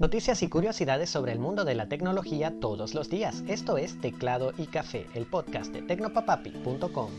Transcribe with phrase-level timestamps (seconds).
[0.00, 3.44] Noticias y curiosidades sobre el mundo de la tecnología todos los días.
[3.48, 7.10] Esto es Teclado y Café, el podcast de tecnopapapi.com.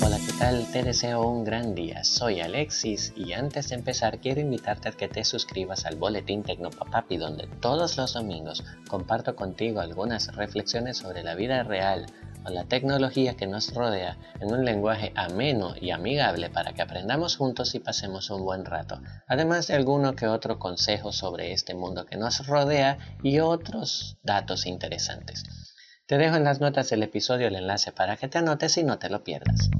[0.00, 0.64] Hola, ¿qué tal?
[0.70, 2.04] Te deseo un gran día.
[2.04, 7.16] Soy Alexis y antes de empezar quiero invitarte a que te suscribas al boletín Tecnopapapi
[7.16, 12.06] donde todos los domingos comparto contigo algunas reflexiones sobre la vida real
[12.50, 17.74] la tecnología que nos rodea en un lenguaje ameno y amigable para que aprendamos juntos
[17.74, 22.16] y pasemos un buen rato, además de alguno que otro consejo sobre este mundo que
[22.16, 25.44] nos rodea y otros datos interesantes.
[26.06, 28.98] Te dejo en las notas del episodio el enlace para que te anotes y no
[28.98, 29.70] te lo pierdas.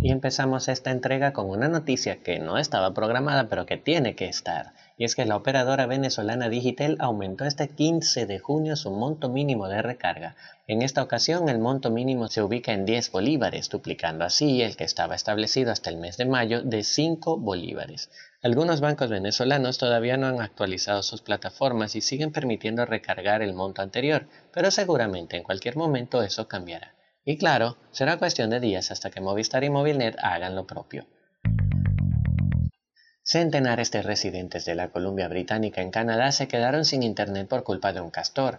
[0.00, 4.28] Y empezamos esta entrega con una noticia que no estaba programada pero que tiene que
[4.28, 9.28] estar y es que la operadora venezolana Digitel aumentó este 15 de junio su monto
[9.28, 10.34] mínimo de recarga.
[10.66, 14.82] En esta ocasión el monto mínimo se ubica en 10 bolívares, duplicando así el que
[14.82, 18.10] estaba establecido hasta el mes de mayo de 5 bolívares.
[18.42, 23.82] Algunos bancos venezolanos todavía no han actualizado sus plataformas y siguen permitiendo recargar el monto
[23.82, 26.96] anterior, pero seguramente en cualquier momento eso cambiará.
[27.24, 31.06] Y claro, será cuestión de días hasta que Movistar y Movilnet hagan lo propio.
[33.30, 37.92] Centenares de residentes de la Columbia Británica en Canadá se quedaron sin internet por culpa
[37.92, 38.58] de un castor.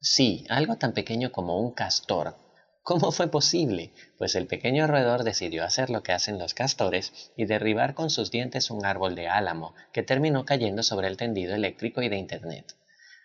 [0.00, 2.36] Sí, algo tan pequeño como un castor.
[2.84, 3.92] ¿Cómo fue posible?
[4.16, 8.30] Pues el pequeño roedor decidió hacer lo que hacen los castores y derribar con sus
[8.30, 12.76] dientes un árbol de álamo, que terminó cayendo sobre el tendido eléctrico y de Internet.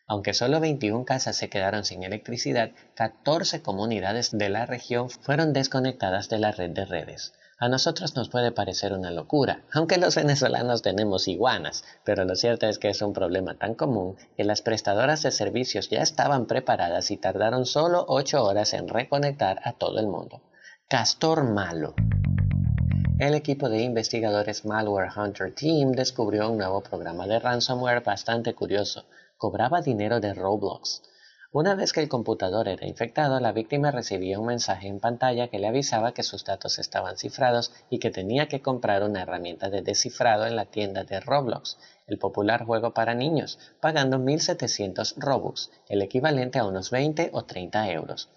[0.07, 6.29] Aunque solo 21 casas se quedaron sin electricidad, 14 comunidades de la región fueron desconectadas
[6.29, 7.33] de la red de redes.
[7.61, 12.67] A nosotros nos puede parecer una locura, aunque los venezolanos tenemos iguanas, pero lo cierto
[12.67, 17.11] es que es un problema tan común que las prestadoras de servicios ya estaban preparadas
[17.11, 20.41] y tardaron solo 8 horas en reconectar a todo el mundo.
[20.87, 21.95] Castor malo.
[23.19, 29.03] El equipo de investigadores Malware Hunter Team descubrió un nuevo programa de ransomware bastante curioso.
[29.35, 31.01] Cobraba dinero de Roblox.
[31.51, 35.57] Una vez que el computador era infectado, la víctima recibía un mensaje en pantalla que
[35.57, 39.81] le avisaba que sus datos estaban cifrados y que tenía que comprar una herramienta de
[39.81, 46.03] descifrado en la tienda de Roblox, el popular juego para niños, pagando 1.700 Robux, el
[46.03, 48.29] equivalente a unos 20 o 30 euros.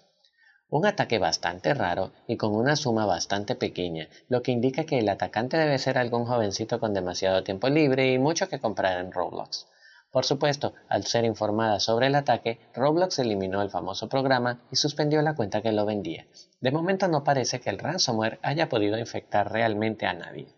[0.71, 5.07] Un ataque bastante raro y con una suma bastante pequeña, lo que indica que el
[5.07, 9.67] atacante debe ser algún jovencito con demasiado tiempo libre y mucho que comprar en Roblox.
[10.13, 15.23] Por supuesto, al ser informada sobre el ataque, Roblox eliminó el famoso programa y suspendió
[15.23, 16.27] la cuenta que lo vendía.
[16.61, 20.53] De momento no parece que el ransomware haya podido infectar realmente a nadie.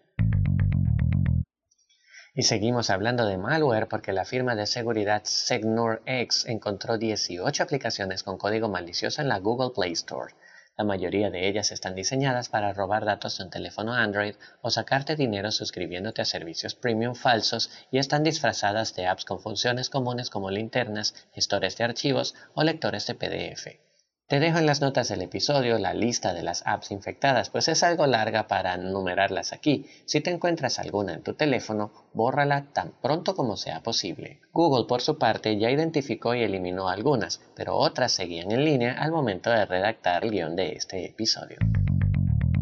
[2.34, 8.38] Y seguimos hablando de malware porque la firma de seguridad SecNurX encontró 18 aplicaciones con
[8.38, 10.34] código malicioso en la Google Play Store.
[10.78, 15.16] La mayoría de ellas están diseñadas para robar datos de un teléfono Android o sacarte
[15.16, 20.52] dinero suscribiéndote a servicios premium falsos y están disfrazadas de apps con funciones comunes como
[20.52, 23.85] linternas, gestores de archivos o lectores de PDF.
[24.28, 27.84] Te dejo en las notas del episodio la lista de las apps infectadas, pues es
[27.84, 29.86] algo larga para numerarlas aquí.
[30.06, 34.42] Si te encuentras alguna en tu teléfono, bórrala tan pronto como sea posible.
[34.52, 39.12] Google, por su parte, ya identificó y eliminó algunas, pero otras seguían en línea al
[39.12, 41.60] momento de redactar el guion de este episodio.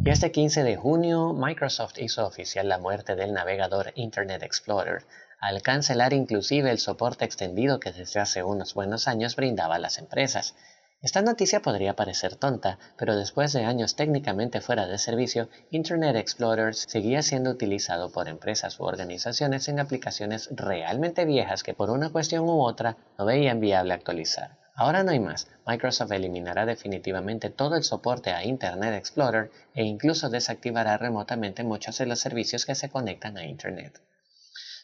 [0.04, 5.06] Y este 15 de junio, Microsoft hizo oficial la muerte del navegador Internet Explorer,
[5.40, 9.98] al cancelar inclusive el soporte extendido que desde hace unos buenos años brindaba a las
[9.98, 10.56] empresas.
[11.04, 16.74] Esta noticia podría parecer tonta, pero después de años técnicamente fuera de servicio, Internet Explorer
[16.76, 22.46] seguía siendo utilizado por empresas u organizaciones en aplicaciones realmente viejas que por una cuestión
[22.46, 24.58] u otra no veían viable actualizar.
[24.76, 25.50] Ahora no hay más.
[25.68, 32.06] Microsoft eliminará definitivamente todo el soporte a Internet Explorer e incluso desactivará remotamente muchos de
[32.06, 34.00] los servicios que se conectan a Internet.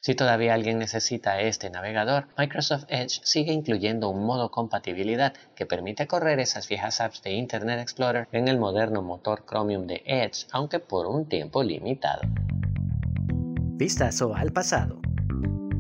[0.01, 6.07] Si todavía alguien necesita este navegador, Microsoft Edge sigue incluyendo un modo compatibilidad que permite
[6.07, 10.79] correr esas viejas apps de Internet Explorer en el moderno motor Chromium de Edge, aunque
[10.79, 12.21] por un tiempo limitado.
[13.75, 15.01] Vistazo al pasado.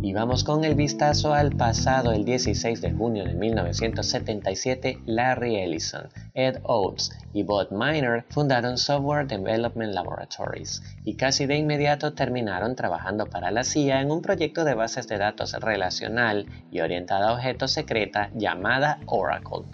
[0.01, 2.13] Y vamos con el vistazo al pasado.
[2.13, 9.27] El 16 de junio de 1977, Larry Ellison, Ed Oates y Bob Miner fundaron Software
[9.27, 14.73] Development Laboratories y casi de inmediato terminaron trabajando para la CIA en un proyecto de
[14.73, 19.65] bases de datos relacional y orientada a objetos secreta llamada Oracle.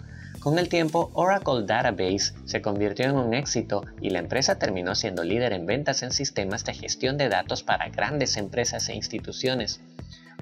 [0.46, 5.24] Con el tiempo, Oracle Database se convirtió en un éxito y la empresa terminó siendo
[5.24, 9.80] líder en ventas en sistemas de gestión de datos para grandes empresas e instituciones.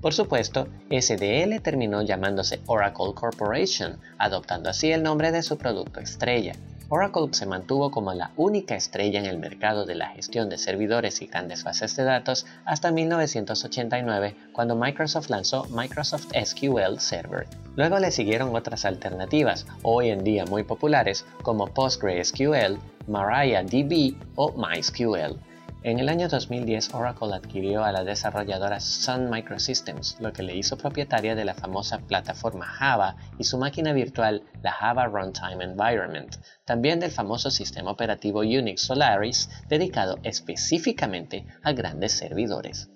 [0.03, 6.53] Por supuesto, SDL terminó llamándose Oracle Corporation, adoptando así el nombre de su producto estrella.
[6.91, 11.23] Oracle se mantuvo como la única estrella en el mercado de la gestión de servidores
[11.23, 17.47] y grandes bases de datos hasta 1989, cuando Microsoft lanzó Microsoft SQL Server.
[17.77, 22.79] Luego le siguieron otras alternativas, hoy en día muy populares, como PostgreSQL,
[23.09, 25.39] MariaDB o MySQL.
[25.85, 30.79] En el año 2010, Oracle adquirió a la desarrolladora Sun Microsystems, lo que le hizo
[30.79, 37.01] propietaria de la famosa plataforma Java y su máquina virtual, la Java Runtime Environment, también
[37.01, 42.89] del famoso sistema operativo Unix Solaris, dedicado específicamente a grandes servidores.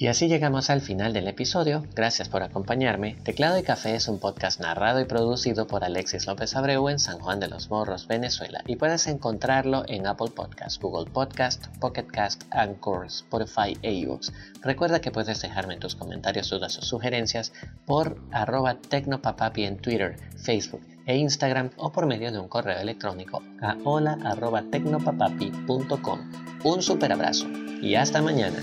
[0.00, 1.84] Y así llegamos al final del episodio.
[1.92, 3.16] Gracias por acompañarme.
[3.24, 7.18] Teclado y Café es un podcast narrado y producido por Alexis López Abreu en San
[7.18, 8.62] Juan de los Morros, Venezuela.
[8.68, 14.30] Y puedes encontrarlo en Apple Podcast, Google Podcast, Pocket Cast, Anchor, Spotify e iVoox.
[14.62, 17.52] Recuerda que puedes dejarme tus comentarios, dudas o sugerencias
[17.84, 23.42] por arroba tecnopapapi en Twitter, Facebook e Instagram o por medio de un correo electrónico
[23.60, 26.20] a hola arroba tecnopapapi.com.
[26.62, 27.48] Un super abrazo
[27.82, 28.62] y hasta mañana.